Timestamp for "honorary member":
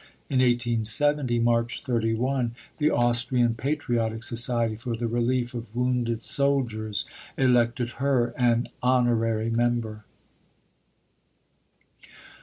8.81-10.03